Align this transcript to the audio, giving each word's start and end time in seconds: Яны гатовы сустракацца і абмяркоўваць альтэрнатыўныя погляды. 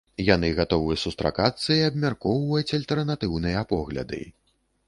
Яны 0.35 0.47
гатовы 0.59 0.95
сустракацца 1.01 1.69
і 1.77 1.85
абмяркоўваць 1.89 2.75
альтэрнатыўныя 2.79 3.65
погляды. 3.75 4.27